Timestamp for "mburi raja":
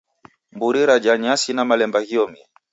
0.55-1.13